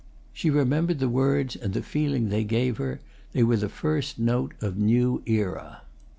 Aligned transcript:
She 0.33 0.49
remembered 0.49 0.97
the 0.97 1.07
words 1.07 1.55
and 1.55 1.73
the 1.75 1.83
feeling 1.83 2.29
they 2.29 2.43
gave 2.43 2.77
her: 2.77 3.01
they 3.33 3.43
were 3.43 3.57
the 3.57 3.69
first 3.69 4.17
note 4.17 4.55
of 4.59 4.75
new 4.75 5.21
era. 5.27 5.83